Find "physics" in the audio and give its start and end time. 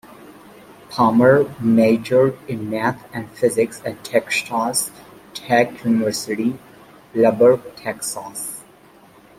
3.33-3.83